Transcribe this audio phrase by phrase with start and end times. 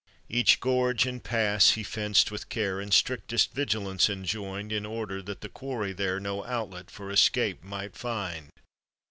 [0.01, 5.21] *• Each gorge and p.ns he fenced with care, And strictest vigilance enjoined In order
[5.21, 8.49] that the quarry there No outlet for escape might find.